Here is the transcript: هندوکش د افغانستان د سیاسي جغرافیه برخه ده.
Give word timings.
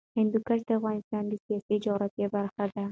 هندوکش 0.17 0.59
د 0.67 0.69
افغانستان 0.79 1.23
د 1.27 1.33
سیاسي 1.45 1.75
جغرافیه 1.85 2.27
برخه 2.35 2.63
ده. 2.71 2.79